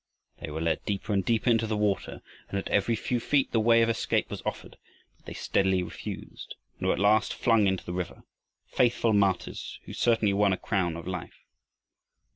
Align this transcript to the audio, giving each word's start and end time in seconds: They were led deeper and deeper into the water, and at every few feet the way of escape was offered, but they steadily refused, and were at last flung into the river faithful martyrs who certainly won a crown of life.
They 0.39 0.49
were 0.49 0.61
led 0.61 0.83
deeper 0.83 1.13
and 1.13 1.23
deeper 1.23 1.51
into 1.51 1.67
the 1.67 1.77
water, 1.77 2.23
and 2.49 2.57
at 2.57 2.67
every 2.69 2.95
few 2.95 3.19
feet 3.19 3.51
the 3.51 3.59
way 3.59 3.83
of 3.83 3.87
escape 3.89 4.31
was 4.31 4.41
offered, 4.47 4.77
but 5.17 5.27
they 5.27 5.33
steadily 5.35 5.83
refused, 5.83 6.55
and 6.79 6.87
were 6.87 6.93
at 6.95 6.99
last 6.99 7.35
flung 7.35 7.67
into 7.67 7.85
the 7.85 7.93
river 7.93 8.23
faithful 8.65 9.13
martyrs 9.13 9.77
who 9.85 9.93
certainly 9.93 10.33
won 10.33 10.53
a 10.53 10.57
crown 10.57 10.97
of 10.97 11.05
life. 11.07 11.43